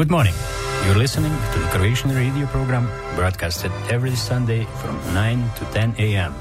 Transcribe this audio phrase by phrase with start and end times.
[0.00, 0.32] Good morning.
[0.86, 6.32] You're listening to the Croatian radio program broadcasted every Sunday from 9 to 10 a.m.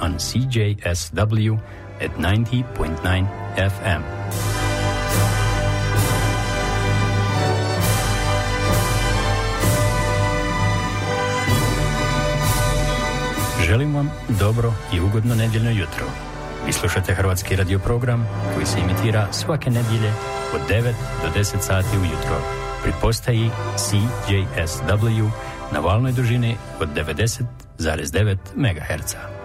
[0.00, 1.58] on CJSW
[1.98, 3.26] at 90.9
[3.56, 4.02] FM.
[13.66, 16.06] Želim vam dobro i ugodno nedjeljno jutro.
[16.66, 20.12] Vi slušate hrvatski radioprogram koji se imitira svake nedjelje
[20.54, 20.82] od 9
[21.22, 25.26] do 10 sati ujutro pri postaji CJSW
[25.74, 29.35] na valnoj dužini od 90,9 MHz.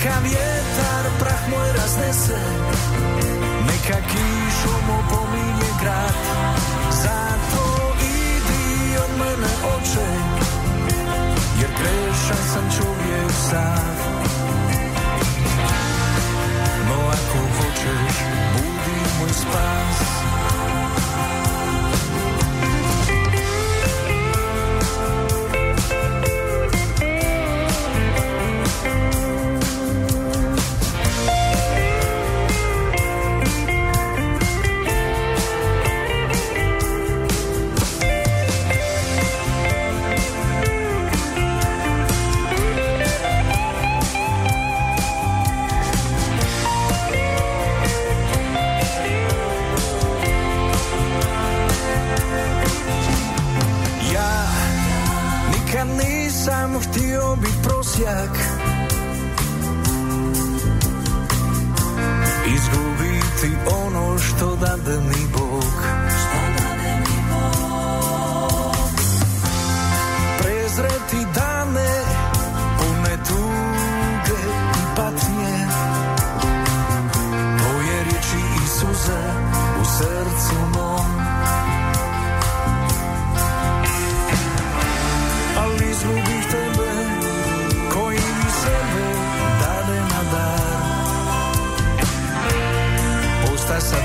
[0.00, 2.40] Neka vjetar prah moj raznese.
[3.66, 6.14] Neka kišom opominje grad.
[6.90, 10.10] Zato idi od mene oče
[11.60, 13.96] jer grešan sam čovjek sam.
[16.88, 18.16] No ako hoćeš
[18.52, 20.19] budi moj spas
[56.80, 58.30] htio bit prosjak.
[62.46, 65.74] Izgubiti ono što dade mi Bog.
[70.38, 72.02] Prezreti dane
[72.78, 74.40] pune tuge
[74.74, 75.66] i patnje.
[77.58, 79.22] Tvoje riječi i suze
[79.80, 80.79] u srcu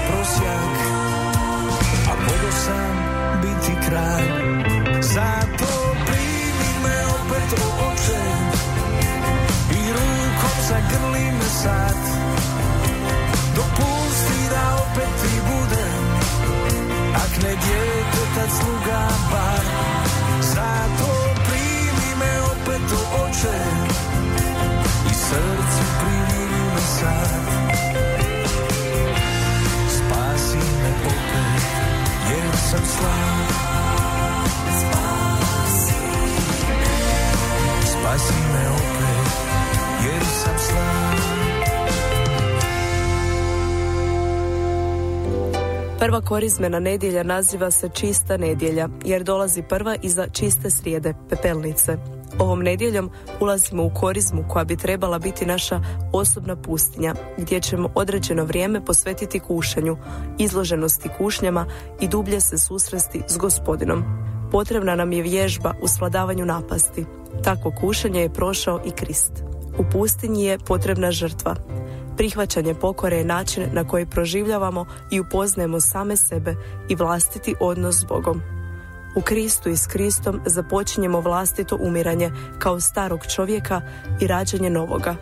[0.05, 0.77] prosiak
[2.05, 2.95] a podosám
[3.41, 4.25] bytý kráľ.
[5.01, 5.71] Za to
[6.05, 8.37] príjmime opäť o očeň
[9.73, 11.99] i rúkou zagrlíme sad.
[13.55, 16.03] Do pustína opäť ty budem,
[17.15, 19.14] ak ne dieťa, tak slugáš.
[46.05, 51.97] Prva korizmena nedjelja naziva se čista nedjelja, jer dolazi prva iza čiste srijede, pepelnice.
[52.39, 53.09] Ovom nedjeljom
[53.39, 55.81] ulazimo u korizmu koja bi trebala biti naša
[56.13, 59.97] osobna pustinja, gdje ćemo određeno vrijeme posvetiti kušanju,
[60.39, 61.65] izloženosti kušnjama
[62.01, 64.03] i dublje se susresti s gospodinom.
[64.51, 67.05] Potrebna nam je vježba u svladavanju napasti.
[67.43, 69.43] Takvo kušanje je prošao i Krist.
[69.79, 71.55] U pustinji je potrebna žrtva.
[72.17, 76.55] Prihvaćanje pokore je način na koji proživljavamo i upoznajemo same sebe
[76.89, 78.41] i vlastiti odnos s Bogom.
[79.15, 83.81] U Kristu i s Kristom započinjemo vlastito umiranje kao starog čovjeka
[84.21, 85.15] i rađanje novoga.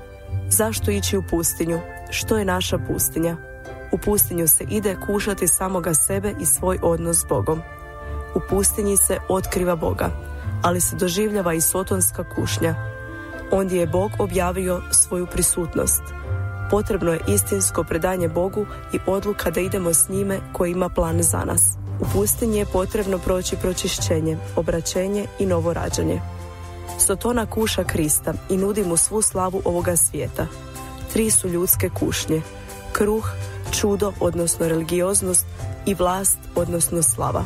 [0.50, 1.80] Zašto ići u pustinju?
[2.10, 3.38] Što je naša pustinja?
[3.92, 7.62] U pustinju se ide kušati samoga sebe i svoj odnos s Bogom.
[8.36, 10.10] U pustinji se otkriva Boga,
[10.64, 12.76] ali se doživljava i sotonska kušnja.
[13.52, 16.02] ondje je Bog objavio svoju prisutnost.
[16.74, 21.46] Potrebno je istinsko predanje Bogu i odluka da idemo s njime koji ima plan za
[21.46, 21.62] nas.
[22.00, 26.22] U pustinji je potrebno proći pročišćenje, obraćenje i novo rađanje.
[27.00, 30.48] Sotona kuša Krista i nudi mu svu slavu ovoga svijeta.
[31.14, 32.42] Tri su ljudske kušnje.
[32.94, 33.30] Kruh,
[33.72, 35.46] čudo, odnosno religioznost
[35.86, 37.46] i vlast, odnosno slava.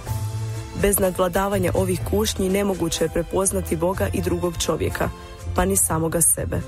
[0.82, 5.10] Bez nadvladavanja ovih kušnji nemoguće je prepoznati Boga i drugog čovjeka,
[5.56, 6.62] pa ni samoga sebe.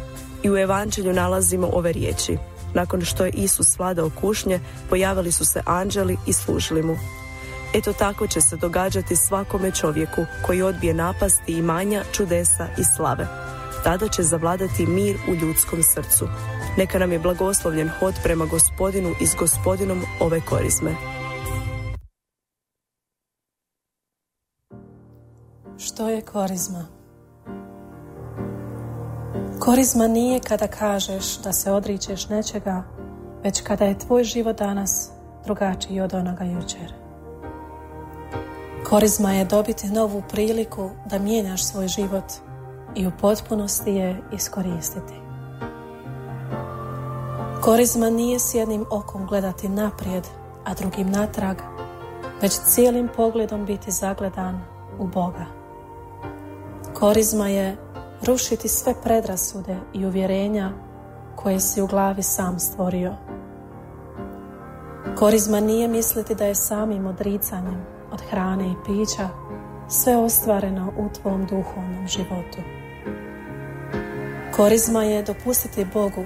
[0.44, 2.38] I u evanđelju nalazimo ove riječi.
[2.74, 4.60] Nakon što je Isus vladao kušnje,
[4.90, 6.96] pojavili su se anđeli i služili mu.
[7.74, 13.28] Eto tako će se događati svakome čovjeku koji odbije napasti imanja, čudesa i slave.
[13.84, 16.28] Tada će zavladati mir u ljudskom srcu.
[16.78, 20.96] Neka nam je blagoslovljen hod prema gospodinu i s gospodinom ove korizme.
[25.78, 26.99] Što je korizma?
[29.60, 32.84] Korizma nije kada kažeš da se odričeš nečega,
[33.44, 35.10] već kada je tvoj život danas
[35.46, 36.94] drugačiji od onoga jučer.
[38.90, 42.24] Korizma je dobiti novu priliku da mijenjaš svoj život
[42.96, 45.14] i u potpunosti je iskoristiti.
[47.62, 50.28] Korizma nije s jednim okom gledati naprijed,
[50.66, 51.58] a drugim natrag,
[52.42, 54.62] već cijelim pogledom biti zagledan
[55.00, 55.46] u Boga.
[56.94, 57.89] Korizma je
[58.26, 60.72] rušiti sve predrasude i uvjerenja
[61.36, 63.14] koje si u glavi sam stvorio.
[65.18, 69.30] Korizma nije misliti da je samim odricanjem od hrane i pića
[69.90, 72.58] sve ostvareno u tvom duhovnom životu.
[74.56, 76.26] Korizma je dopustiti Bogu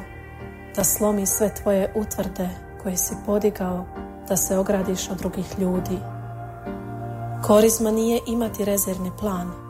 [0.75, 2.49] da slomi sve tvoje utvrde
[2.83, 3.85] koje si podigao
[4.29, 5.99] da se ogradiš od drugih ljudi.
[7.47, 9.62] Korizma nije imati rezervni plan,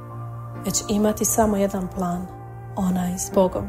[0.66, 2.28] već imati samo jedan plan,
[2.76, 3.68] onaj s Bogom.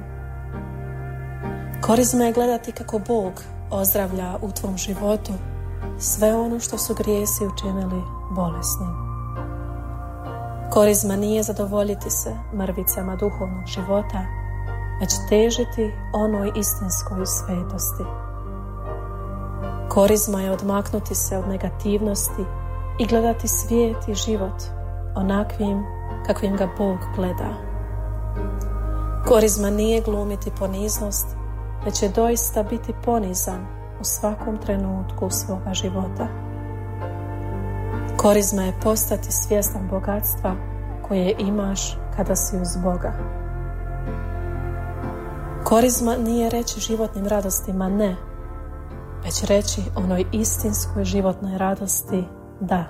[1.82, 3.32] Korizma je gledati kako Bog
[3.70, 5.32] ozdravlja u tvom životu
[5.98, 8.88] sve ono što su grijesi učinili bolesnim.
[10.70, 14.26] Korizma nije zadovoljiti se mrvicama duhovnog života,
[15.00, 18.04] već težiti onoj istinskoj svetosti.
[19.88, 22.44] Korizma je odmaknuti se od negativnosti
[22.98, 24.62] i gledati svijet i život
[25.16, 25.84] onakvim
[26.26, 27.50] kakvim ga Bog gleda.
[29.28, 31.26] Korizma nije glumiti poniznost,
[31.84, 33.66] već je doista biti ponizan
[34.00, 36.28] u svakom trenutku svoga života.
[38.16, 40.54] Korizma je postati svjestan bogatstva
[41.08, 43.12] koje imaš kada si uz Boga.
[45.64, 48.16] Korizma nije reći životnim radostima ne,
[49.24, 52.24] već reći onoj istinskoj životnoj radosti
[52.60, 52.84] da.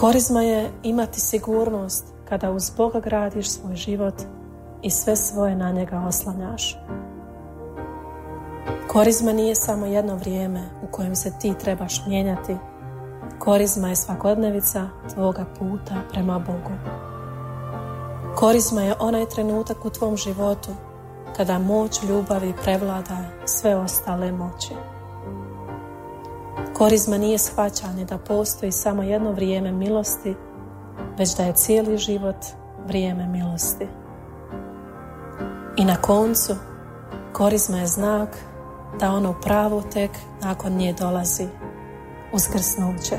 [0.00, 4.14] Korizma je imati sigurnost kada uz Boga gradiš svoj život
[4.82, 6.76] i sve svoje na njega oslanjaš.
[8.88, 12.56] Korizma nije samo jedno vrijeme u kojem se ti trebaš mijenjati.
[13.38, 16.74] Korizma je svakodnevica tvoga puta prema Bogu.
[18.36, 20.70] Korizma je onaj trenutak u tvom životu
[21.36, 24.97] kada moć ljubavi prevlada sve ostale moći.
[26.78, 30.34] Korizma nije shvaćanje da postoji samo jedno vrijeme milosti,
[31.18, 32.36] već da je cijeli život
[32.86, 33.86] vrijeme milosti.
[35.76, 36.54] I na koncu,
[37.32, 38.28] korizma je znak
[39.00, 40.10] da ono pravo tek
[40.42, 41.46] nakon nje dolazi,
[42.32, 43.18] uskrsnuće.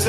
[0.00, 0.06] It's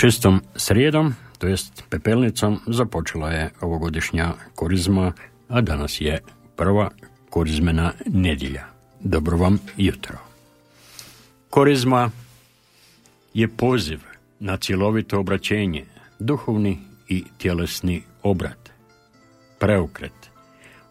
[0.00, 5.12] Čistom srijedom, to jest pepelnicom, započela je ovogodišnja korizma,
[5.48, 6.20] a danas je
[6.56, 6.90] prva
[7.30, 8.64] korizmena nedjelja.
[9.00, 10.18] Dobro vam jutro.
[11.50, 12.10] Korizma
[13.34, 14.00] je poziv
[14.40, 15.84] na cjelovito obraćenje,
[16.18, 16.78] duhovni
[17.08, 18.70] i tjelesni obrat,
[19.58, 20.30] preokret,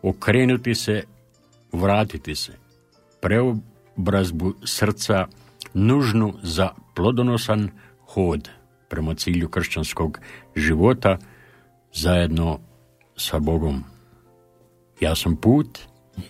[0.01, 1.03] okrenuti se,
[1.71, 2.53] vratiti se,
[3.21, 5.27] preobrazbu srca
[5.73, 7.69] nužnu za plodonosan
[8.05, 8.56] hod
[8.89, 10.19] prema cilju kršćanskog
[10.55, 11.17] života
[11.93, 12.59] zajedno
[13.15, 13.83] sa Bogom.
[14.99, 15.79] Ja sam put,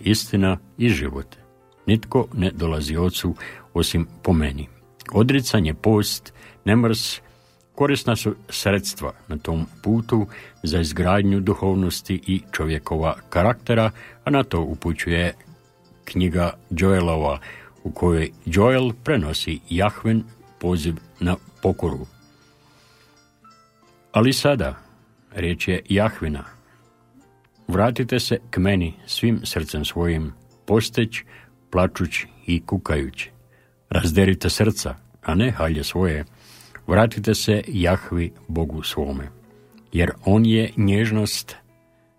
[0.00, 1.36] istina i život.
[1.86, 3.34] Nitko ne dolazi ocu
[3.74, 4.68] osim po meni.
[5.12, 6.32] Odricanje, post,
[6.64, 7.20] nemrs,
[7.74, 10.26] korisna su sredstva na tom putu
[10.62, 13.90] za izgradnju duhovnosti i čovjekova karaktera,
[14.24, 15.34] a na to upućuje
[16.04, 17.38] knjiga Joelova,
[17.84, 20.22] u kojoj Joel prenosi Jahven
[20.58, 22.17] poziv na pokoru.
[24.12, 24.74] Ali sada,
[25.34, 26.44] riječ je Jahvina,
[27.68, 30.32] vratite se k meni svim srcem svojim,
[30.66, 31.22] posteć,
[31.70, 33.30] plačuć i kukajući.
[33.90, 36.24] Razderite srca, a ne halje svoje.
[36.86, 39.28] Vratite se Jahvi Bogu svome.
[39.92, 41.56] Jer on je nježnost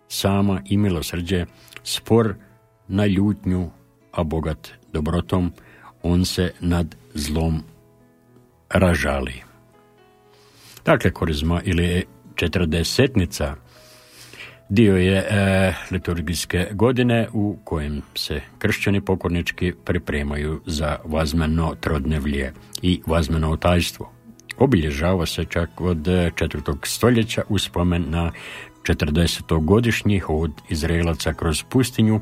[0.08, 1.46] sama i milosrđe,
[1.82, 2.34] spor
[2.88, 3.70] na ljutnju,
[4.12, 5.52] a bogat dobrotom,
[6.02, 7.62] on se nad zlom
[8.68, 9.49] ražali.
[10.84, 13.54] Dakle, korizma ili četrdesetnica
[14.68, 23.00] dio je e, liturgijske godine u kojem se kršćani pokornički pripremaju za vazmeno trodnevlje i
[23.06, 24.12] vazmeno otajstvo.
[24.58, 28.32] Obilježava se čak od četvrtog stoljeća u spomen na
[28.82, 29.64] 40.
[29.64, 32.20] godišnji hod Izraelaca kroz pustinju,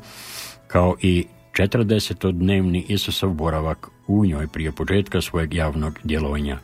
[0.67, 1.25] kao i
[1.59, 6.57] 40-dnevni Isusov boravak u njoj prije početka svojeg javnog djelovanja.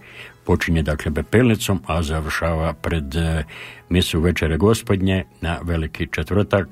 [0.46, 3.44] Počinje dakle pepelnicom, a završava pred e,
[3.90, 6.68] misu večere gospodnje na veliki četvrtak,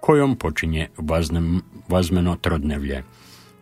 [0.00, 3.02] kojom počinje vaznem, vazmeno trodnevlje.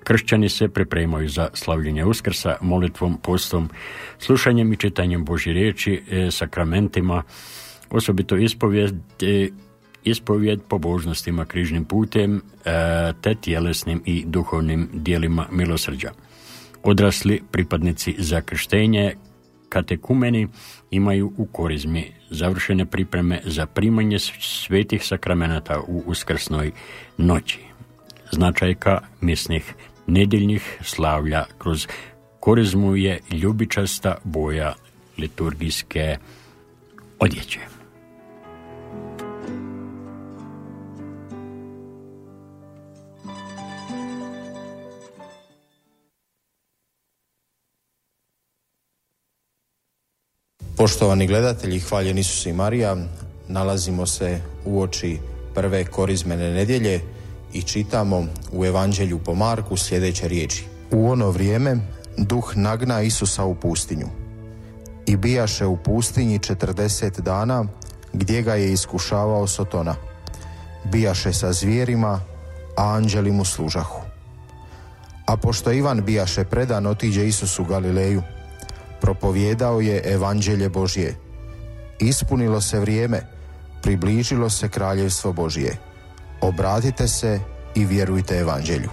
[0.04, 3.70] Kršćani se pripremaju za slavljenje Uskrsa molitvom, postom,
[4.18, 7.22] slušanjem i čitanjem Božje riječi, e, sakramentima,
[7.90, 8.94] osobito ispovijed,
[10.10, 12.40] ispovjed pobožnostima križnim putem e,
[13.20, 16.10] te tjelesnim i duhovnim dijelima milosrđa.
[16.82, 19.14] Odrasli pripadnici za krštenje
[19.68, 20.48] katekumeni
[20.90, 26.72] imaju u korizmi završene pripreme za primanje svetih sakramenata u uskrsnoj
[27.16, 27.58] noći.
[28.32, 29.74] Značajka misnih
[30.06, 31.86] nedjeljnih slavlja kroz
[32.40, 34.74] korizmu je ljubičasta boja
[35.18, 36.16] liturgijske
[37.18, 37.77] odjeće.
[50.78, 52.96] Poštovani gledatelji, hvaljen Isus i Marija,
[53.48, 55.18] nalazimo se u oči
[55.54, 57.00] prve korizmene nedjelje
[57.52, 60.64] i čitamo u Evanđelju po Marku sljedeće riječi.
[60.90, 61.76] U ono vrijeme
[62.16, 64.06] duh nagna Isusa u pustinju
[65.06, 67.64] i bijaše u pustinji četrdeset dana
[68.12, 69.94] gdje ga je iskušavao Sotona.
[70.84, 72.20] Bijaše sa zvijerima,
[72.76, 74.00] a anđeli mu služahu.
[75.26, 78.22] A pošto Ivan bijaše predan, otiđe Isus u Galileju–
[79.00, 81.14] Propovjedao je evanđelje Božje.
[81.98, 83.20] Ispunilo se vrijeme,
[83.82, 85.76] približilo se kraljevstvo Božje.
[86.40, 87.40] Obratite se
[87.74, 88.90] i vjerujte evanđelju.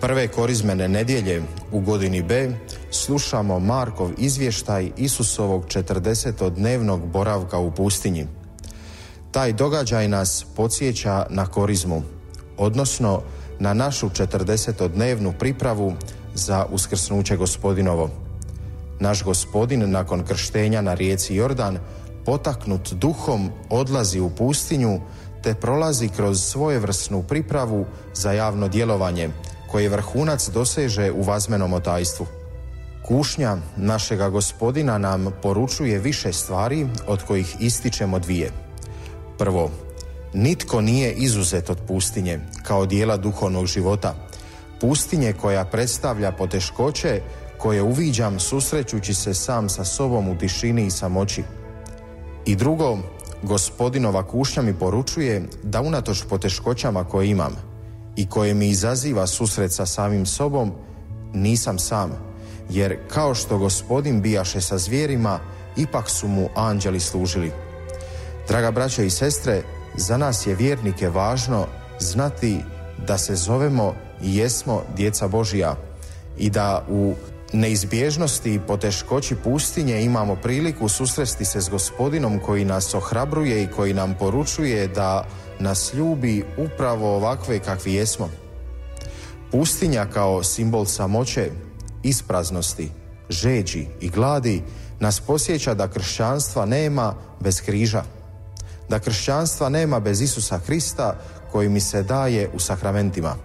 [0.00, 2.50] Prve korizmene nedjelje u godini B
[2.90, 8.26] slušamo Markov izvještaj Isusovog 40-dnevnog boravka u pustinji.
[9.30, 12.02] Taj događaj nas podsjeća na korizmu,
[12.58, 13.22] odnosno
[13.58, 15.92] na našu 40-dnevnu pripravu
[16.34, 18.10] za uskrsnuće gospodinovo.
[19.02, 21.78] Naš gospodin nakon krštenja na rijeci Jordan
[22.24, 25.00] potaknut duhom odlazi u pustinju
[25.42, 29.30] te prolazi kroz svojevrsnu pripravu za javno djelovanje
[29.70, 32.26] koje vrhunac doseže u vazmenom otajstvu.
[33.06, 38.50] Kušnja našega gospodina nam poručuje više stvari od kojih ističemo dvije.
[39.38, 39.70] Prvo,
[40.34, 44.14] nitko nije izuzet od pustinje kao dijela duhovnog života.
[44.80, 47.20] Pustinje koja predstavlja poteškoće
[47.62, 51.42] koje uviđam susrećući se sam sa sobom u tišini i samoći.
[52.46, 52.98] I drugo,
[53.42, 57.56] gospodinova kušnja mi poručuje da unatoč poteškoćama koje imam
[58.16, 60.72] i koje mi izaziva susret sa samim sobom,
[61.34, 62.10] nisam sam,
[62.70, 65.38] jer kao što gospodin bijaše sa zvijerima,
[65.76, 67.52] ipak su mu anđeli služili.
[68.48, 69.62] Draga braćo i sestre,
[69.96, 71.66] za nas je vjernike važno
[72.00, 72.58] znati
[73.06, 75.76] da se zovemo i jesmo djeca Božija
[76.38, 77.14] i da u
[77.52, 83.94] neizbježnosti i poteškoći pustinje imamo priliku susresti se s gospodinom koji nas ohrabruje i koji
[83.94, 85.26] nam poručuje da
[85.58, 88.28] nas ljubi upravo ovakve kakvi jesmo.
[89.50, 91.50] Pustinja kao simbol samoće,
[92.02, 92.90] ispraznosti,
[93.28, 94.62] žeđi i gladi
[95.00, 98.02] nas posjeća da kršćanstva nema bez križa,
[98.88, 101.16] da kršćanstva nema bez Isusa Krista
[101.52, 103.36] koji mi se daje u sakramentima.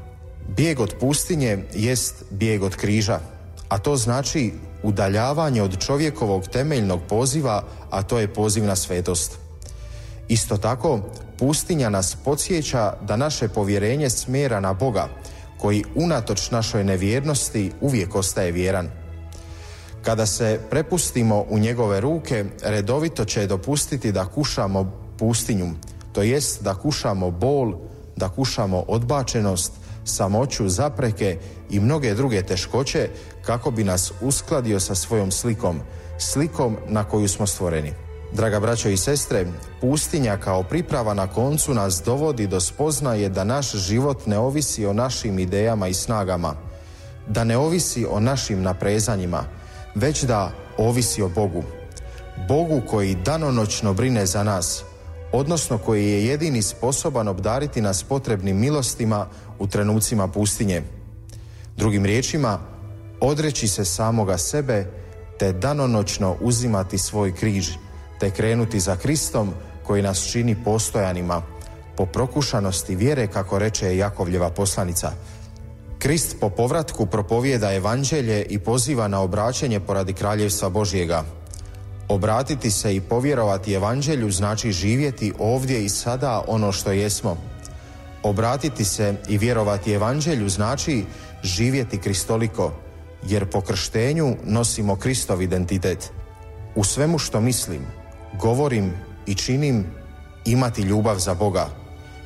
[0.48, 3.20] Bijeg od pustinje jest bijeg od križa,
[3.69, 4.53] a to znači
[4.84, 9.38] udaljavanje od čovjekovog temeljnog poziva, a to je poziv na svetost.
[10.27, 10.99] Isto tako,
[11.39, 15.08] pustinja nas podsjeća da naše povjerenje smjera na Boga,
[15.58, 18.89] koji unatoč našoj nevjernosti uvijek ostaje vjeran.
[20.01, 25.67] Kada se prepustimo u njegove ruke, redovito će dopustiti da kušamo pustinju,
[26.13, 27.73] to jest da kušamo bol,
[28.15, 29.71] da kušamo odbačenost,
[30.06, 31.38] samoću, zapreke
[31.69, 33.10] i mnoge druge teškoće
[33.48, 35.80] kako bi nas uskladio sa svojom slikom,
[36.18, 37.94] slikom na koju smo stvoreni.
[38.34, 39.46] Draga braćo i sestre,
[39.82, 44.94] pustinja kao priprava na koncu nas dovodi do spoznaje da naš život ne ovisi o
[44.94, 46.56] našim idejama i snagama,
[47.28, 49.44] da ne ovisi o našim naprezanjima,
[49.96, 51.64] već da ovisi o Bogu.
[52.48, 54.84] Bogu koji danonoćno brine za nas,
[55.32, 59.28] odnosno koji je jedini sposoban obdariti nas potrebnim milostima
[59.60, 60.84] u trenucima pustinje.
[61.78, 62.60] Drugim riječima,
[63.21, 64.86] odreći se samoga sebe
[65.39, 67.69] te danonoćno uzimati svoj križ
[68.19, 69.53] te krenuti za Kristom
[69.84, 71.41] koji nas čini postojanima
[71.97, 75.12] po prokušanosti vjere kako reče Jakovljeva poslanica.
[75.99, 81.23] Krist po povratku propovijeda evanđelje i poziva na obraćenje poradi kraljevstva Božjega.
[82.10, 87.38] Obratiti se i povjerovati evanđelju znači živjeti ovdje i sada ono što jesmo–
[88.23, 91.06] Obratiti se i vjerovati evanđelju znači
[91.43, 92.73] živjeti kristoliko,
[93.28, 96.12] jer po krštenju nosimo Kristov identitet.
[96.76, 97.82] U svemu što mislim,
[98.42, 98.94] govorim
[99.26, 99.86] i činim
[100.46, 101.70] imati ljubav za Boga,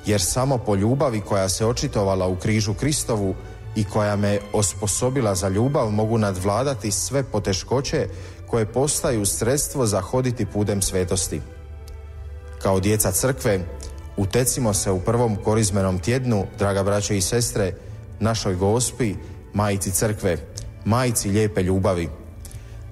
[0.06, 3.36] jer samo po ljubavi koja se očitovala u križu Kristovu
[3.76, 8.08] i koja me osposobila za ljubav mogu nadvladati sve poteškoće
[8.48, 11.42] koje postaju sredstvo za hoditi pudem svetosti.
[12.62, 13.60] Kao djeca crkve,
[14.18, 17.74] utecimo se u prvom korizmenom tjednu, draga braće i sestre,
[18.20, 19.16] našoj gospi,
[19.54, 20.38] majici crkve,
[20.86, 22.10] majici lijepe ljubavi.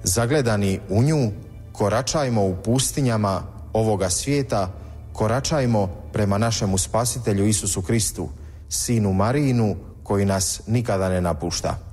[0.02, 1.30] Zagledani u nju,
[1.72, 4.72] koračajmo u pustinjama ovoga svijeta,
[5.12, 8.28] koračajmo prema našemu spasitelju Isusu Kristu,
[8.68, 11.89] sinu Marijinu, koji nas nikada ne napušta.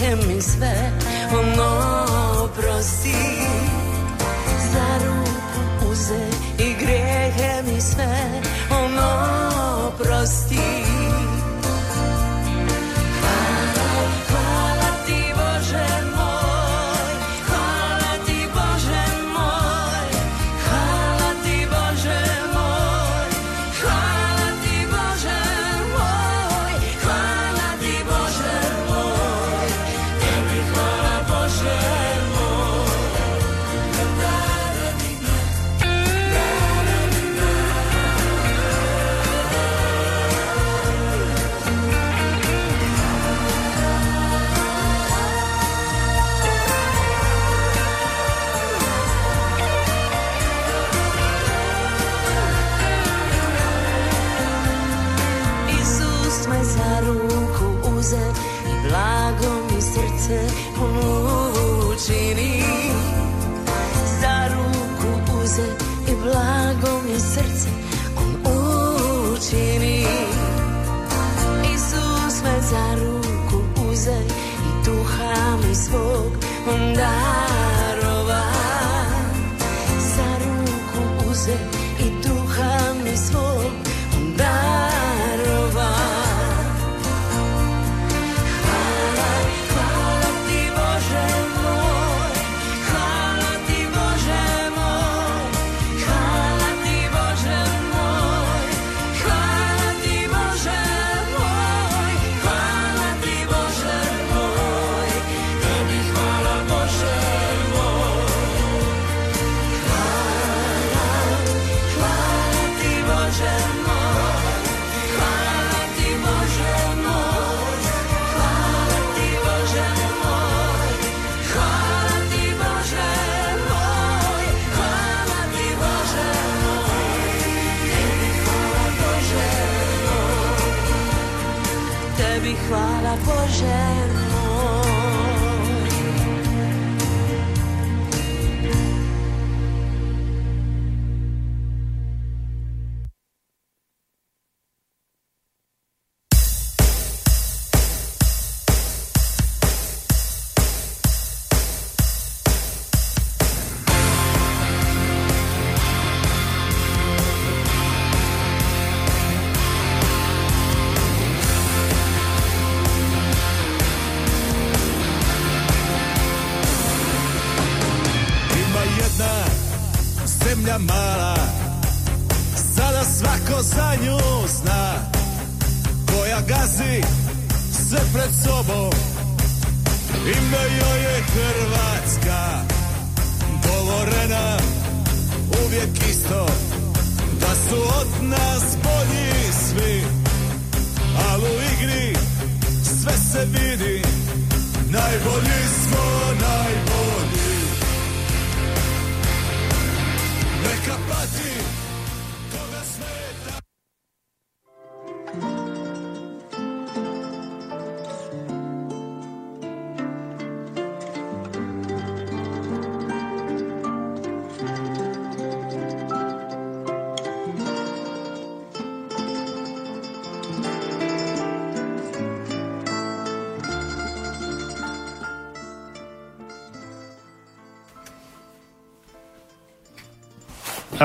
[0.00, 0.72] temiz ve
[1.34, 1.95] onu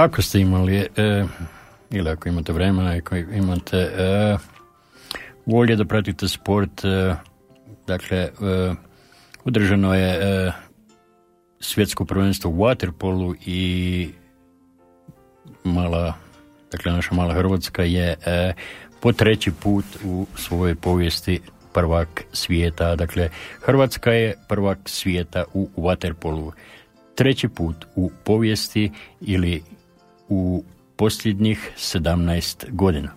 [0.01, 1.25] Ako ste imali, e,
[1.91, 4.37] ili ako imate vremena, ako imate e,
[5.45, 7.15] volje da pratite sport, e,
[7.87, 8.29] dakle, e,
[9.45, 10.51] održano je e,
[11.59, 14.09] svjetsko prvenstvo u Waterpolu i
[15.63, 16.13] mala,
[16.71, 18.53] dakle, naša mala Hrvatska je e,
[19.01, 21.41] po treći put u svojoj povijesti
[21.73, 22.95] prvak svijeta.
[22.95, 23.29] Dakle,
[23.61, 26.51] Hrvatska je prvak svijeta u Waterpolu.
[27.15, 29.63] Treći put u povijesti ili
[30.31, 30.63] u
[30.95, 33.09] posljednjih 17 godina.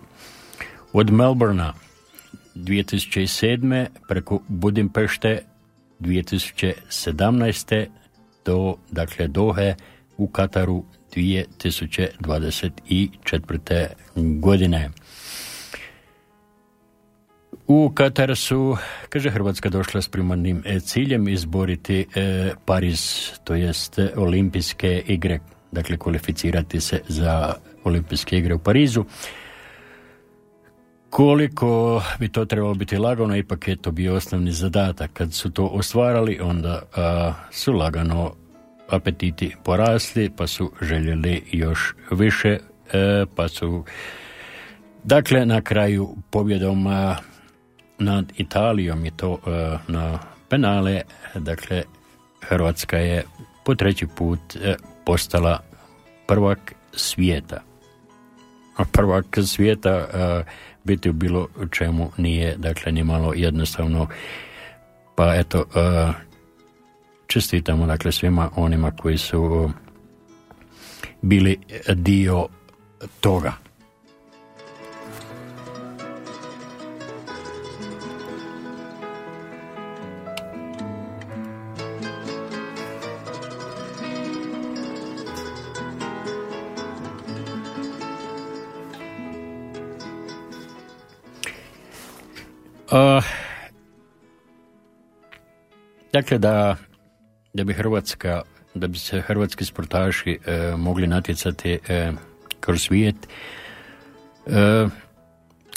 [0.93, 1.73] Od Melbourna
[2.55, 3.85] 2007.
[4.07, 5.41] preko Budimpešte
[5.99, 7.85] 2017.
[8.45, 9.75] do dakle Dohe
[10.17, 10.83] u Kataru
[11.15, 13.87] 2024.
[14.15, 14.89] godine.
[17.67, 18.77] U Katar su,
[19.09, 25.39] kaže Hrvatska, došla s primarnim ciljem izboriti e, Pariz, to jest olimpijske igre
[25.75, 29.05] dakle kvalificirati se za olimpijske igre u Parizu.
[31.09, 35.11] Koliko bi to trebalo biti lagano, ipak je to bio osnovni zadatak.
[35.13, 38.33] Kad su to ostvarali, onda a, su lagano
[38.89, 42.59] apetiti porasli, pa su željeli još više,
[42.93, 43.83] e, pa su
[45.03, 47.15] dakle na kraju pobjedom a,
[47.99, 51.01] nad Italijom i to a, na penale,
[51.35, 51.83] dakle
[52.41, 53.23] Hrvatska je
[53.65, 55.59] po treći put e, postala
[56.27, 57.61] prvak svijeta.
[58.77, 60.43] A prvak svijeta a,
[60.83, 64.07] biti u bilo čemu nije, dakle, ni malo jednostavno.
[65.15, 66.13] Pa eto, a,
[67.27, 69.71] čestitamo, dakle, svima onima koji su
[71.21, 71.59] bili
[71.95, 72.47] dio
[73.19, 73.64] toga.
[92.95, 93.23] Uh,
[96.13, 96.75] dakle, da,
[97.53, 98.41] da bi Hrvatska,
[98.73, 102.15] da bi se hrvatski sportaši uh, mogli natjecati uh,
[102.59, 103.15] kroz svijet,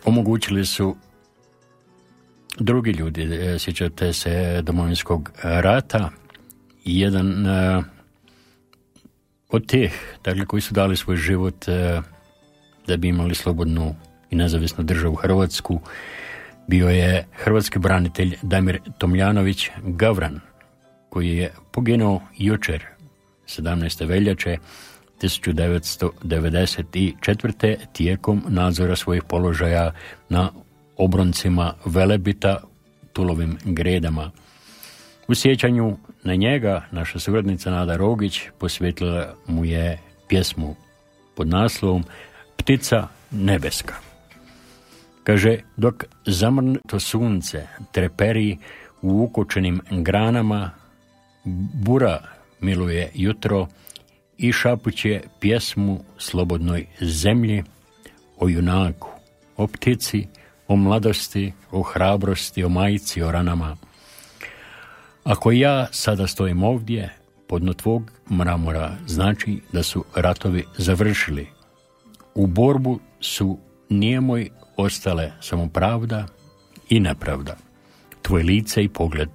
[0.04, 0.96] omogućili su
[2.58, 3.28] drugi ljudi,
[3.58, 6.10] sjećate se domovinskog rata,
[6.84, 7.46] jedan
[9.50, 11.66] od tih, dakle, koji su dali svoj život
[12.86, 13.94] da bi imali slobodnu
[14.30, 15.80] i nezavisnu državu Hrvatsku,
[16.68, 20.40] bio je hrvatski branitelj Damir Tomljanović Gavran,
[21.08, 22.84] koji je poginuo jučer
[23.46, 24.06] 17.
[24.06, 24.56] veljače
[25.22, 27.76] 1994.
[27.92, 29.92] tijekom nadzora svojih položaja
[30.28, 30.50] na
[30.96, 32.60] obroncima Velebita
[33.12, 34.30] tulovim gredama.
[35.28, 40.76] U sjećanju na njega naša suradnica Nada Rogić posvjetila mu je pjesmu
[41.36, 42.04] pod naslovom
[42.56, 44.07] Ptica nebeska.
[45.28, 48.58] Kaže, dok zamrnuto sunce treperi
[49.02, 50.70] u ukočenim granama,
[51.84, 52.22] bura
[52.60, 53.66] miluje jutro
[54.38, 57.64] i šapuće pjesmu slobodnoj zemlji
[58.38, 59.08] o junaku,
[59.56, 60.26] o ptici,
[60.68, 63.76] o mladosti, o hrabrosti, o majici, o ranama.
[65.24, 67.14] Ako ja sada stojim ovdje,
[67.48, 71.48] podno tvog mramora, znači da su ratovi završili.
[72.34, 76.26] U borbu su nijemoj ostale samo pravda
[76.88, 77.56] i nepravda.
[78.22, 79.28] Tvoje lice i pogled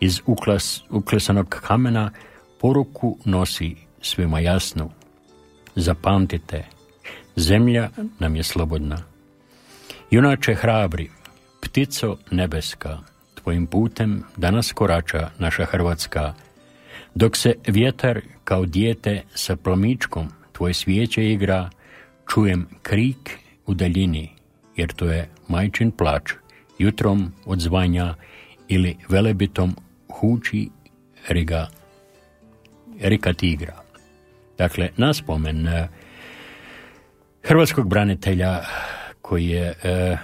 [0.00, 2.10] iz uklas, uklesanog kamena
[2.60, 4.90] poruku nosi svima jasnu.
[5.76, 6.64] Zapamtite,
[7.36, 8.98] zemlja nam je slobodna.
[10.10, 11.10] Junače hrabri,
[11.60, 12.98] ptico nebeska,
[13.34, 16.34] tvojim putem danas korača naša Hrvatska,
[17.14, 20.28] dok se vjetar kao dijete sa plamičkom
[20.62, 21.70] svoje svijeće igra,
[22.34, 24.30] čujem krik u daljini,
[24.76, 26.32] jer to je majčin plač,
[26.78, 28.14] jutrom odzvanja
[28.68, 29.76] ili velebitom
[30.08, 30.68] huči
[31.28, 31.68] riga,
[33.00, 33.82] rika tigra.
[34.58, 35.88] Dakle, naspomen e,
[37.42, 38.60] hrvatskog branitelja
[39.22, 40.16] koji je e,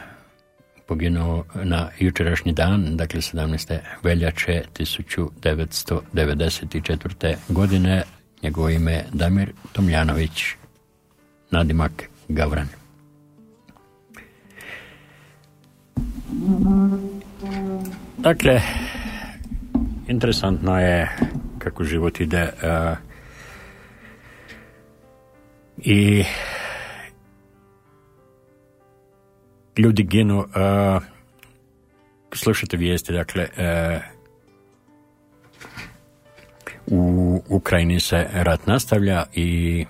[0.87, 3.79] poginuo na jučerašnji dan, dakle 17.
[4.03, 7.37] veljače 1994.
[7.49, 8.03] godine.
[8.43, 10.45] Njegovo ime Damir Tomljanović,
[11.51, 12.88] nadimak Gavran.
[18.19, 18.61] Dakle,
[20.09, 21.17] interesantno je
[21.59, 22.97] kako život ide uh,
[25.79, 26.25] i
[29.77, 31.03] ljudi ginu uh,
[32.35, 34.03] slušate vijesti dakle uh,
[36.87, 39.85] u Ukrajini se rat nastavlja i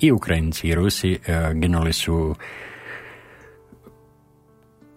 [0.00, 1.18] i Ukrajinci i Rusi
[1.54, 2.34] ginuli su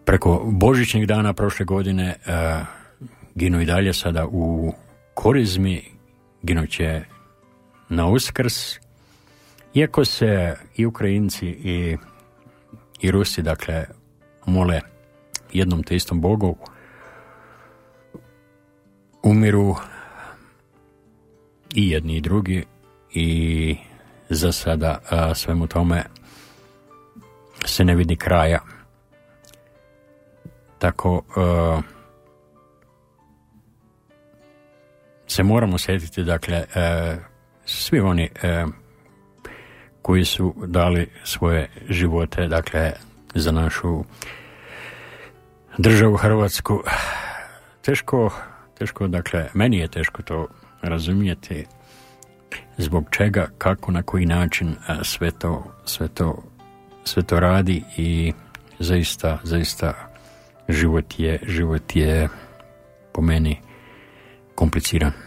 [0.06, 2.66] preko božićnih dana prošle godine uh,
[3.36, 4.74] ginu i dalje sada u
[5.14, 5.84] korizmi
[6.44, 7.02] ginuće
[7.90, 8.80] na uskrs
[9.74, 11.98] iako se i Ukrajinci i
[13.02, 13.86] i Rusi, dakle,
[14.46, 14.82] mole
[15.54, 16.58] jednom te istom Bogu,
[19.24, 19.76] umiru
[21.74, 22.66] i jedni i drugi
[23.14, 23.78] i
[24.30, 26.04] za sada a, svemu tome
[27.66, 28.60] se ne vidi kraja.
[30.80, 31.82] Tako a,
[35.28, 37.16] se moramo sjetiti, dakle, a,
[37.66, 38.30] svi oni
[40.02, 42.92] koji su dali svoje živote, dakle,
[43.36, 44.04] za našu
[45.78, 46.84] državu Hrvatsku.
[47.82, 48.34] Teško,
[48.78, 50.48] teško, dakle, meni je teško to
[50.82, 51.66] razumijeti
[52.78, 56.44] zbog čega, kako, na koji način sve to, sve to,
[57.04, 58.34] sve to radi i
[58.80, 60.15] zaista, zaista
[60.68, 62.30] život je, život je
[63.12, 63.60] po meni
[64.56, 65.25] kompliciran.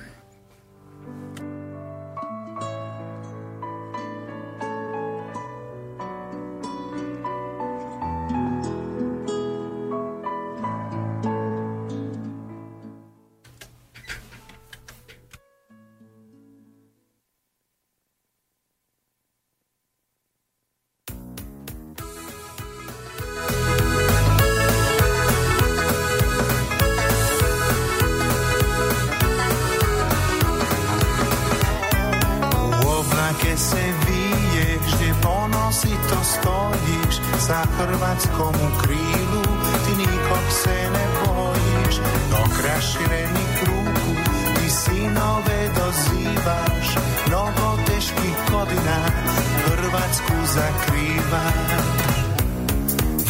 [51.30, 51.68] váš.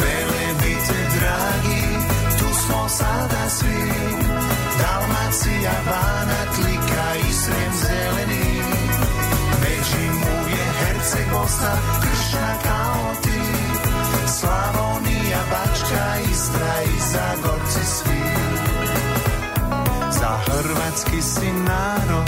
[0.01, 1.01] Velebite,
[2.39, 3.93] tu smo sada svi,
[4.81, 8.63] Dalmacija, Bana, Tlika i Srem zeleni.
[9.63, 13.41] Međimurje, Herceg, Bosna, Kršna kao ti,
[14.39, 18.23] Slavonija, Bačka, Istra i Zagorci svi.
[20.11, 22.28] Za hrvatski si národ.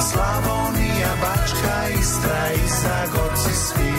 [0.00, 3.94] Slavonija, Bačka, Istra i Zagorci svi.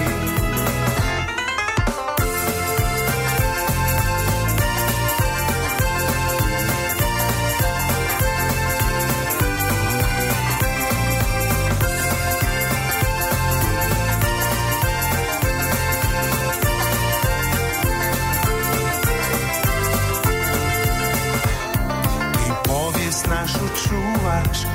[22.47, 24.74] I povijest našu čuvaš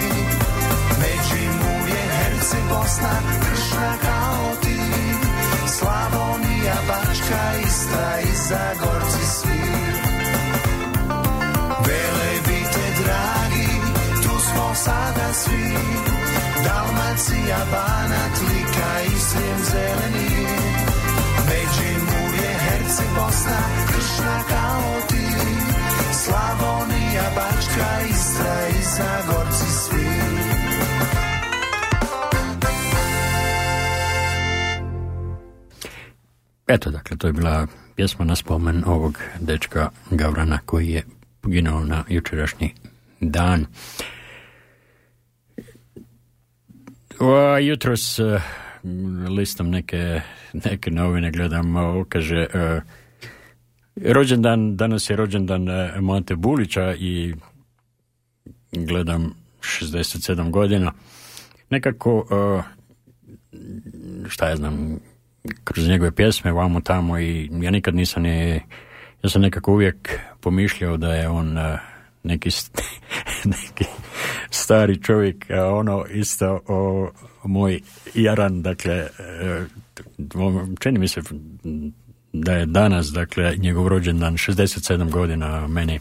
[2.51, 4.79] si Bosna, Kršna, Kalty,
[5.75, 9.95] Slavonia, Bačka, Istra, Izagorci, Svír.
[11.87, 13.71] Velebite, dragi,
[14.23, 15.71] tu smo sada svi,
[16.65, 19.61] Dalmacija, Banat, Lika i Srijem
[22.07, 25.27] mu je Herci, Bosna, Kršna, Kalty,
[26.21, 30.30] Slavonija, Bačka, Istra i Zagorci, Svír.
[36.73, 41.03] Eto, dakle, to je bila pjesma na spomen ovog dečka Gavrana koji je
[41.41, 42.73] poginuo na jučerašnji
[43.19, 43.65] dan.
[47.19, 48.41] O, jutros uh,
[49.29, 50.21] listom neke,
[50.53, 51.75] neke novine gledam,
[52.09, 52.81] kaže uh,
[54.13, 57.33] rođendan, danas je rođendan uh, Mate Bulića i
[58.71, 60.93] gledam 67 godina.
[61.69, 62.25] Nekako,
[64.27, 64.99] šta ja znam,
[65.63, 68.61] kroz njegove pjesme vamo tamo i ja nikad nisam je,
[69.23, 71.79] ja sam nekako uvijek pomišljao da je on uh,
[72.23, 72.49] neki,
[73.55, 73.85] neki
[74.49, 77.09] stari čovjek, ono isto o,
[77.43, 77.81] moj
[78.13, 79.07] Jaran, dakle,
[80.33, 81.21] uh, čini mi se
[82.33, 85.99] da je danas, dakle, njegov rođendan 67 godina, meni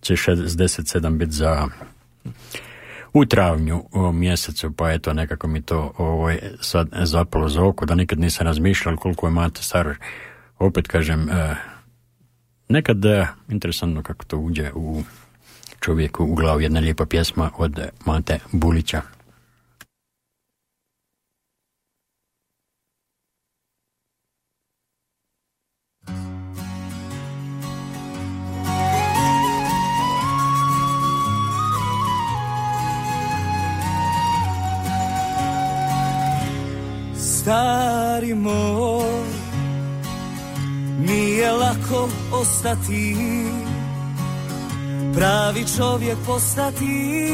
[0.00, 1.68] će 67 biti za
[3.14, 7.94] u travnju u mjesecu, pa eto nekako mi to ovaj, sad zapalo za oko, da
[7.94, 9.94] nikad nisam razmišljal koliko je Mate star.
[10.58, 11.54] Opet kažem, eh,
[12.68, 15.02] nekad eh, interesantno kako to uđe u
[15.80, 19.02] čovjeku u glavu jedna lijepa pjesma od Mate Bulića.
[38.12, 39.26] Stari moj
[40.98, 43.16] Nije lako ostati
[45.14, 47.28] Pravi čovjek postati.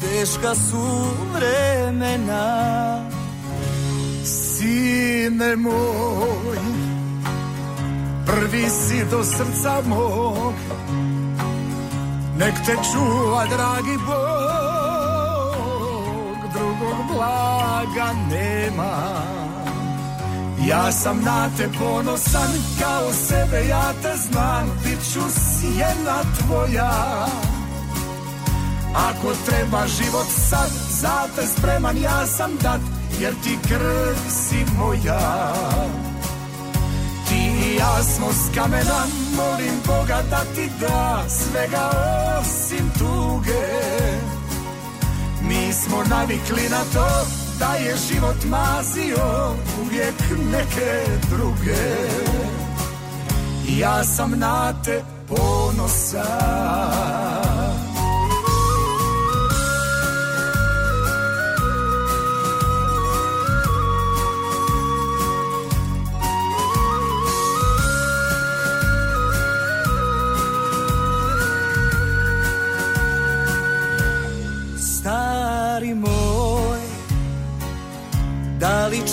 [0.00, 3.00] Teška su vremena.
[4.24, 6.58] Sine moj
[8.26, 10.54] Prvi si do srca mog.
[12.38, 14.57] Nek te čuva dragi Bog
[17.12, 19.22] blaga nema.
[20.66, 27.26] Ja sam na te ponosan kao sebe ja te znam Bit ću sjena tvoja.
[28.94, 32.80] Ako treba život sad za te spreman ja sam dat
[33.20, 35.52] Jer ti krv si moja.
[37.28, 41.90] Ti i ja smo s kamena Molim Boga da ti da Svega
[42.40, 44.27] osim tuge
[45.48, 47.26] mi smo navikli na to
[47.58, 50.14] da je život mazio uvijek
[50.52, 51.84] neke druge.
[53.78, 56.28] Ja sam na te ponosan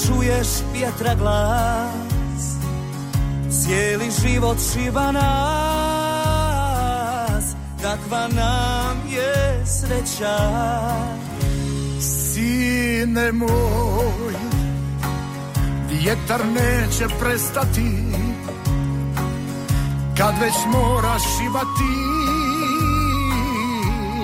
[0.07, 2.55] čuješ vjetra glas?
[3.49, 5.25] Cijeli život šiba nas
[7.81, 10.37] Kakva nam je sreća.
[11.99, 14.35] Sine moj
[15.89, 17.91] Vjetar neće prestati
[20.17, 21.95] Kad već moraš šibati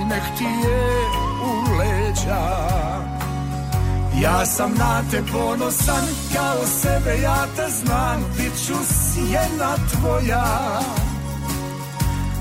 [0.10, 1.21] Nek ti je
[2.22, 2.72] leđa
[4.22, 10.80] ja sam na te ponosan kao sebe ja te znam Bit ću sjena tvoja.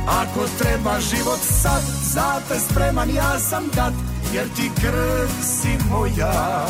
[0.07, 3.93] Ako treba život sad za te spreman ja sam dat
[4.33, 6.67] Jer ti krv si moja.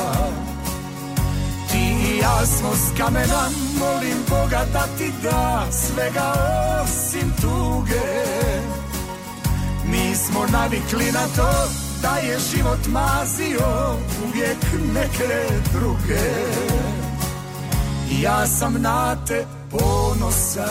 [1.71, 3.49] Ti i ja smo s kamena
[3.79, 6.35] molim Boga da ti da Svega
[6.83, 8.21] osim tuge.
[9.85, 13.97] Mi smo navikli na to da je život mazio
[14.29, 16.21] uvijek neke druge.
[18.23, 20.71] Ja sam na te ponosan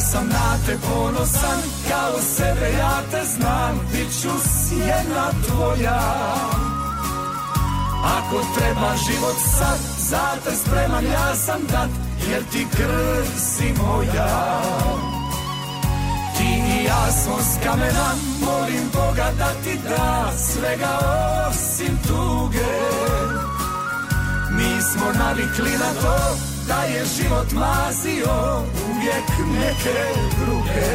[0.00, 6.00] Sam na te ponosan kao sebe ja te znam Bit ću sjena tvoja
[8.06, 11.90] Ako treba život sad, za te spreman ja sam dat,
[12.30, 14.60] jer ti krv si moja.
[16.36, 18.08] Ti i ja smo s kamena,
[18.40, 20.98] molim Boga da ti da svega
[21.50, 22.76] osim tuge.
[24.50, 26.36] Mi smo navikli na to,
[26.68, 29.98] da je život mazio uvijek neke
[30.44, 30.86] druge.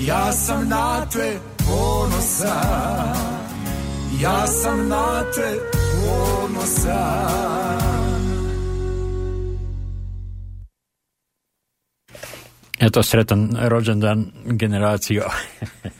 [0.00, 3.30] Ja sam na te ponosan
[4.20, 5.58] ja sam na te
[6.00, 7.80] ponosan.
[12.78, 15.24] Eto, sretan rođendan generacijo.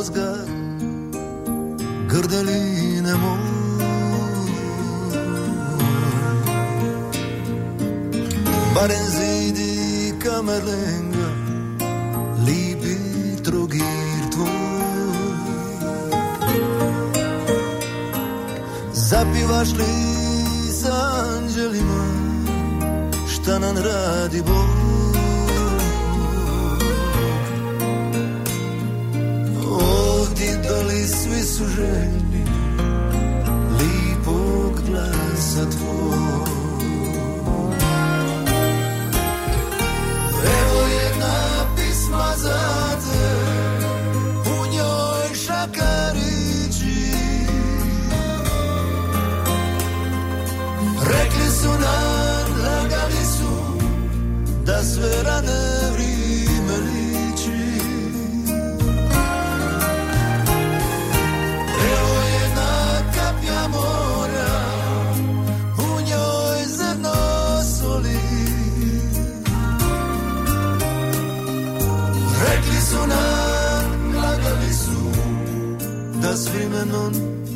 [0.00, 0.39] feels good.
[76.36, 77.49] svým on.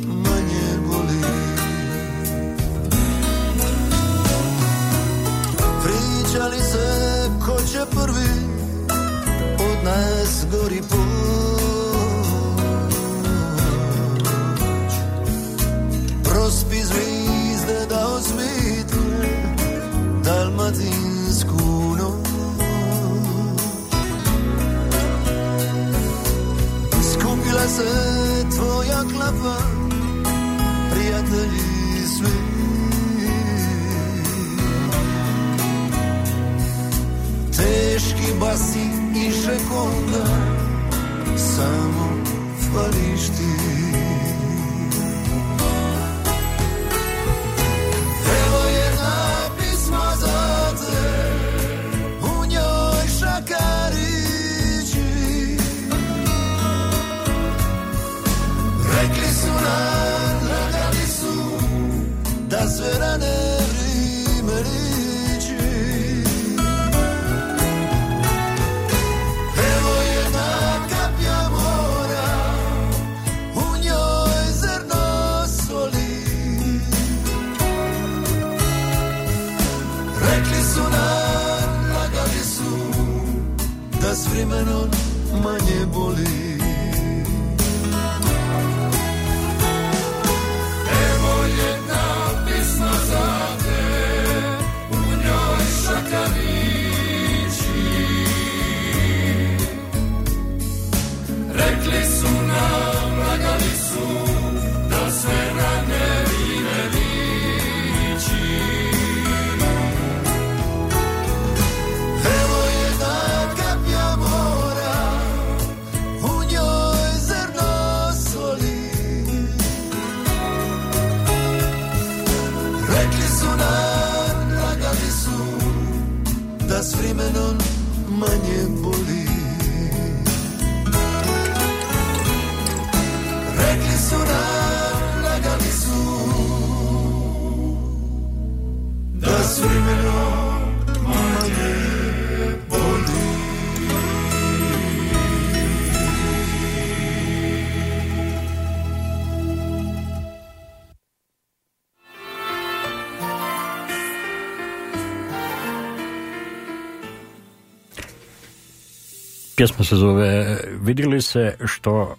[159.65, 162.15] Pjesma se zove Vidjeli se što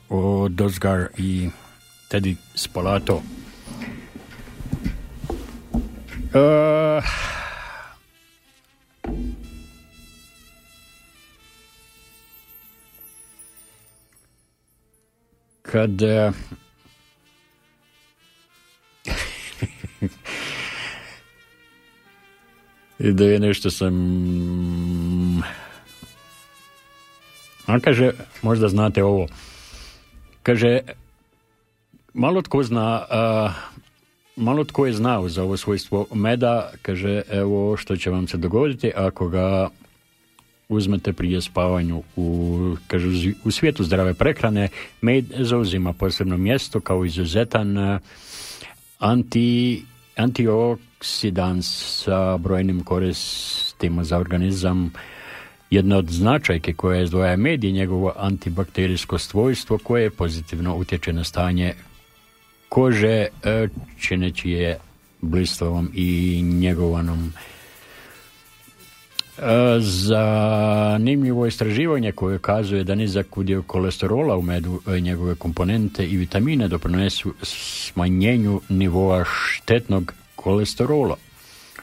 [0.51, 1.49] Dozgar i
[2.11, 3.15] Teddy Spolato.
[3.15, 3.23] Uh,
[15.63, 16.35] kad uh,
[23.09, 23.95] i da je nešto sam
[27.67, 28.13] a kaže,
[28.43, 29.27] možda znate ovo.
[30.43, 30.81] Kaže
[32.15, 33.53] malo tko zna a,
[34.37, 38.93] malo tko je znao za ovo svojstvo meda kaže evo što će vam se dogoditi
[38.97, 39.69] ako ga
[40.69, 44.69] uzmete prije spavanju u, kaže, u svijetu zdrave prehrane.
[45.01, 47.99] Med zauzima posebno mjesto kao izuzetan
[48.99, 49.83] anti,
[50.17, 51.67] antioksidans
[52.05, 54.93] sa brojnim koristima za organizam
[55.71, 61.75] jedna od značajke koja izdvaja med je njegovo antibakterijsko svojstvo koje pozitivno utječe na stanje
[62.69, 64.79] kože e, čineći je
[65.21, 67.33] blistavom i njegovanom
[69.39, 76.17] E, zanimljivo istraživanje koje kazuje da nizak udio kolesterola u medu e, njegove komponente i
[76.17, 81.17] vitamine doprinesu smanjenju nivoa štetnog kolesterola.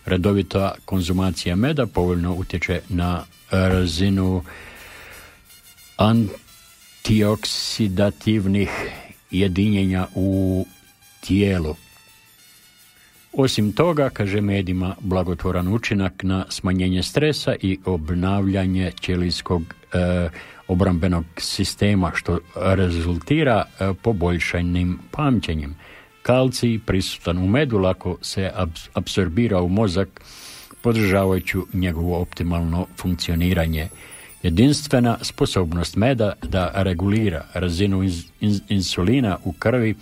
[0.06, 3.24] Redovita konzumacija meda povoljno utječe na
[3.54, 4.43] razinu
[5.97, 8.70] antioksidativnih
[9.32, 10.66] jedinjenja u
[11.22, 11.76] tijelu.
[13.34, 19.68] Osim toga, kaže med ima blagotvoran učinak na smanjenje stresa i obnavljanje ćelijskog e,
[20.68, 25.76] obrambenog sistema, što rezultira e, poboljšanim pamćenjem.
[26.22, 28.51] Kalcij prisutan u medu lako se
[28.93, 30.22] apsorbira u mozak,
[30.84, 33.88] podržavajući njegovo optimalno funkcioniranje.
[34.44, 38.04] Jedinstvena sposobnost meda da regulira razinu
[38.70, 39.96] insulina u krvi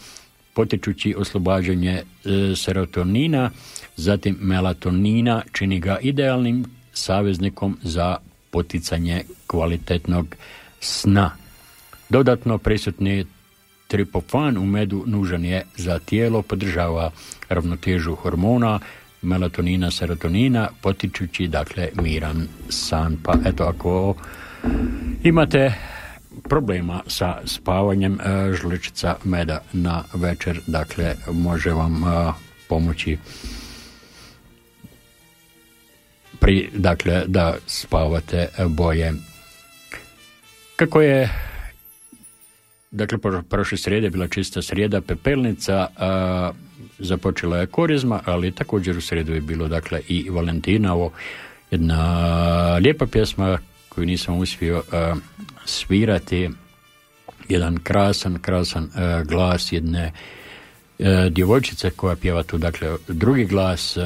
[0.54, 2.04] potičući oslobađanje e,
[2.56, 3.52] serotonina,
[3.96, 8.18] zatim melatonina čini ga idealnim saveznikom za
[8.52, 10.36] poticanje kvalitetnog
[10.80, 11.32] sna.
[12.10, 13.26] Dodatno prisutni
[13.88, 17.12] tripofan u medu nužan je za tijelo, podržava
[17.50, 18.80] ravnotežu hormona,
[19.22, 23.18] melatonina, serotonina, potičući dakle miran san.
[23.24, 24.16] Pa eto ako
[25.24, 25.74] imate
[26.44, 32.34] problema sa spavanjem e, žličica meda na večer, dakle može vam e,
[32.70, 33.18] pomoći
[36.40, 39.14] pri, dakle, da spavate boje.
[40.76, 41.30] Kako je
[42.92, 43.18] dakle,
[43.50, 46.52] prošle srijede bila čista srijeda pepelnica, a,
[47.02, 51.12] započela je korizma, ali također u srijedu je bilo dakle i Valentina, ovo
[51.72, 54.84] jedna lijepa pjesma koju nisam uspio
[55.66, 56.50] svirati
[57.50, 60.12] jedan krasan, krasan uh, glas jedne
[61.00, 64.04] uh, djevojčice koja pjeva tu, dakle, drugi glas uh,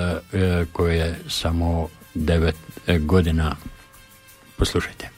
[0.71, 2.55] koji je samo devet
[2.99, 3.55] godina.
[4.57, 5.14] Poslušajte.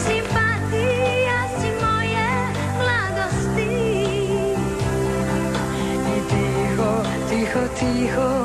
[0.04, 2.30] Συμπάθεια σημόγε
[2.78, 3.76] γλαντωστή
[7.78, 8.37] Τύχω,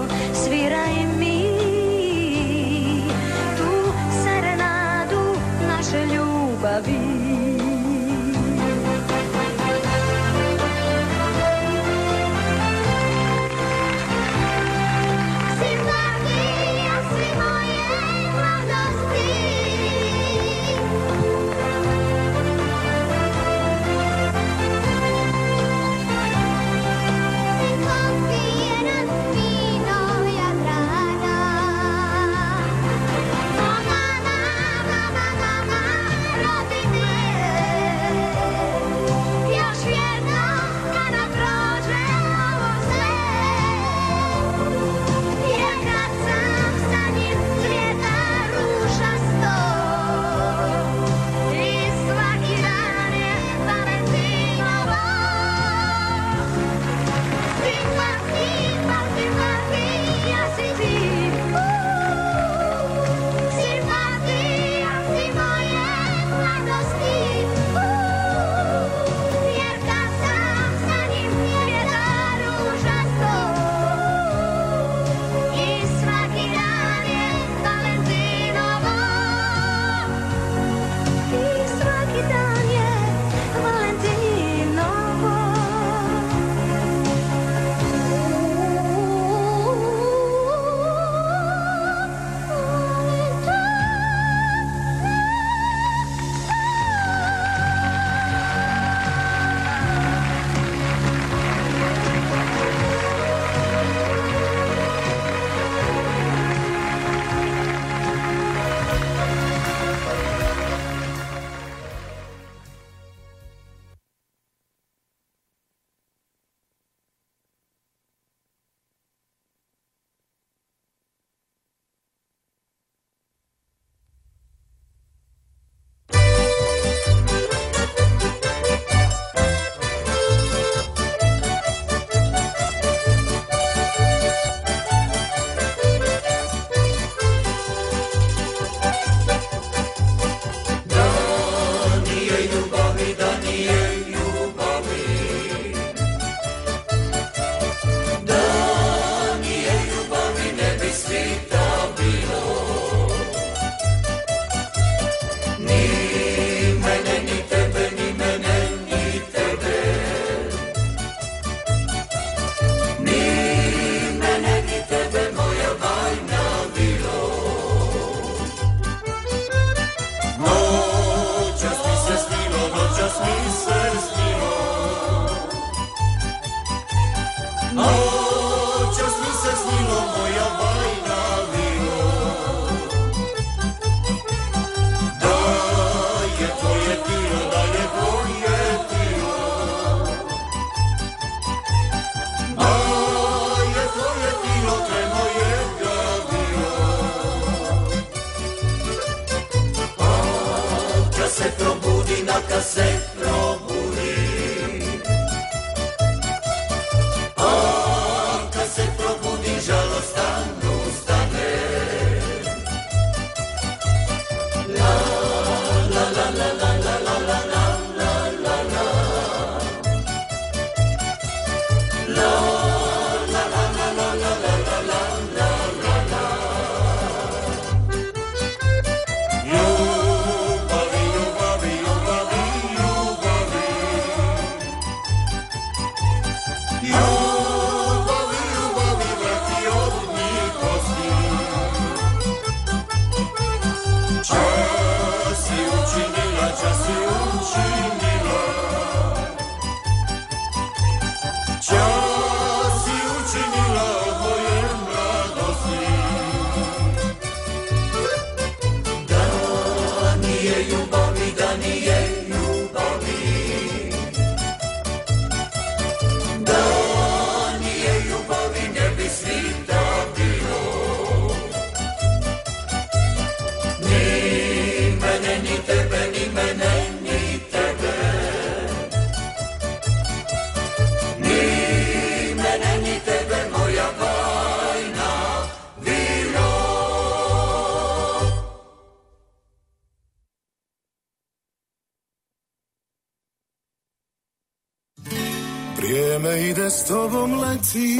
[296.69, 297.99] S tobom leti.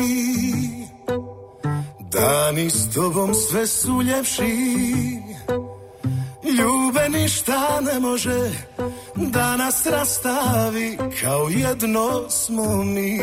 [2.12, 4.44] Dani s tobom sve su ljepši.
[6.44, 8.52] Ljube ništa ne može
[9.16, 13.20] da nas rastavi Kao jedno smo mi.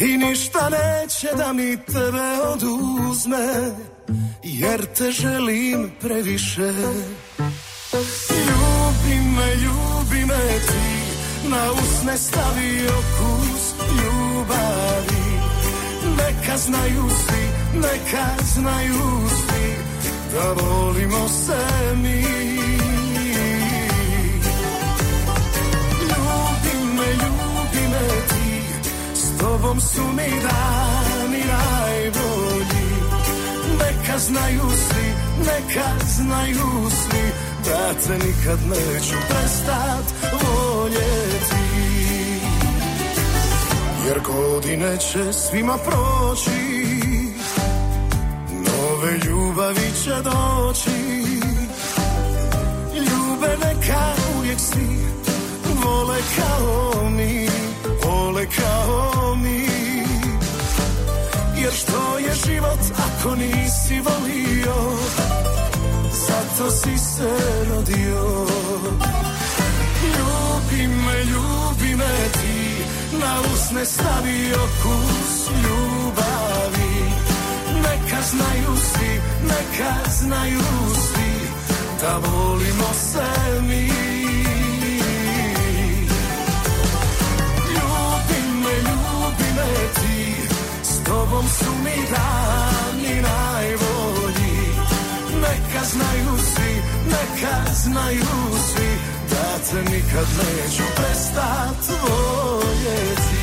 [0.00, 3.74] I ništa neće da mi tebe oduzme
[4.42, 6.72] Jer te želim previše.
[8.30, 10.85] Ljubi me, ljubi me ti
[11.50, 15.26] Na usne stavi okus ljubavi.
[16.16, 17.44] Neka znaju svi,
[17.74, 19.76] neka znaju svi
[20.32, 22.22] Da volimo se mi.
[26.00, 28.60] Ljubi me, ljubi me ti
[29.14, 32.86] S tobom su mi dani najbolji.
[33.78, 35.06] Neka znaju svi,
[35.38, 37.32] neka znaju svi
[37.64, 40.04] Da te nikad neću prestat
[40.86, 41.66] voljeti
[44.06, 46.50] Jer godine će svima proći
[48.50, 50.90] Nove ljubavi će doći.
[52.94, 54.98] Ljube neka uvijek svi
[55.84, 57.48] Vole kao mi
[58.04, 59.66] Vole kao mi
[61.62, 64.74] Jer što je život ako nisi volio
[66.12, 67.36] Zato si se
[67.70, 68.46] rodio
[70.04, 72.84] Ljubi me, ljubi me ti
[73.22, 76.94] Na usne stavi okus ljubavi.
[77.74, 80.60] Neka znaju svi, neka znaju
[80.94, 81.32] svi
[82.00, 83.86] Da volimo se mi.
[87.74, 90.36] Ljubi me, ljubi me ti
[90.82, 94.58] S tobom su mi dani najbolji.
[95.40, 98.26] Neka znaju svi, neka znaju
[98.74, 103.36] svi Da te nikad neću prestat voljeti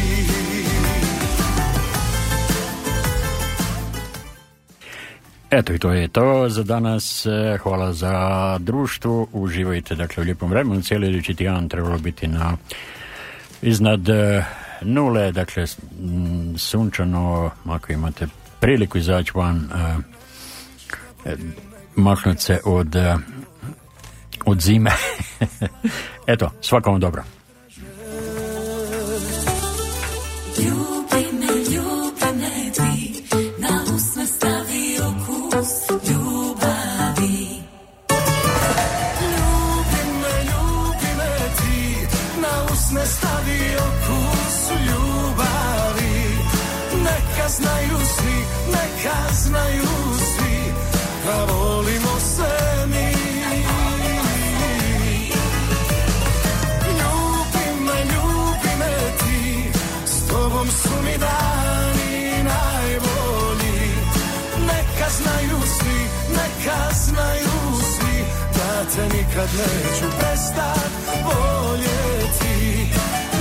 [5.51, 7.25] Eto i to je to za danas.
[7.25, 9.27] E, Hvala za društvo.
[9.31, 10.81] Uživajte dakle u lijepom vremenu.
[10.81, 12.57] Cijeli idući tjedan trebalo biti na
[13.61, 14.45] iznad e,
[14.81, 15.65] nule, dakle
[16.57, 18.27] sunčano, ako imate
[18.59, 19.69] priliku izaći van,
[21.25, 21.35] e,
[21.95, 22.95] maknut se od,
[24.45, 24.91] od zime.
[26.33, 27.42] Eto, svakom dobro.
[69.58, 70.91] Neću prestat
[71.24, 72.88] voljeti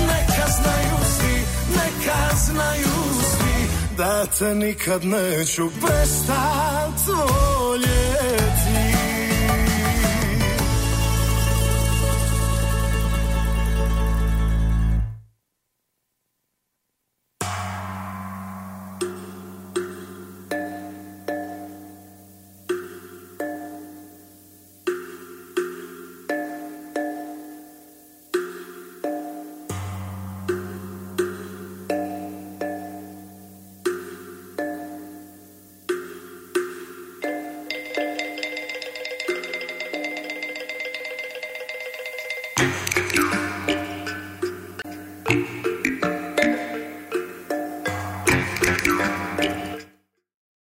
[0.06, 1.34] Neka znaju svi,
[1.74, 2.94] neka znaju
[3.30, 8.71] svi Da te nikad neću prestat voljeti